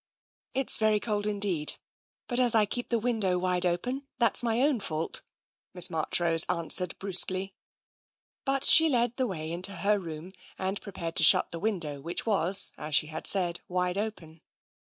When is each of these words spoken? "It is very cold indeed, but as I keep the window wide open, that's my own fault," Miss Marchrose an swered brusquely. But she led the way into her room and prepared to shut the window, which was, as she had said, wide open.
"It 0.55 0.71
is 0.71 0.79
very 0.79 0.99
cold 0.99 1.27
indeed, 1.27 1.75
but 2.27 2.39
as 2.39 2.55
I 2.55 2.65
keep 2.65 2.89
the 2.89 2.97
window 2.97 3.37
wide 3.37 3.67
open, 3.67 4.07
that's 4.17 4.41
my 4.41 4.59
own 4.61 4.79
fault," 4.79 5.21
Miss 5.75 5.91
Marchrose 5.91 6.43
an 6.49 6.69
swered 6.69 6.97
brusquely. 6.97 7.53
But 8.43 8.63
she 8.63 8.89
led 8.89 9.15
the 9.17 9.27
way 9.27 9.51
into 9.51 9.73
her 9.73 9.99
room 9.99 10.33
and 10.57 10.81
prepared 10.81 11.15
to 11.17 11.23
shut 11.23 11.51
the 11.51 11.59
window, 11.59 12.01
which 12.01 12.25
was, 12.25 12.73
as 12.77 12.95
she 12.95 13.05
had 13.13 13.27
said, 13.27 13.59
wide 13.67 13.99
open. 13.99 14.41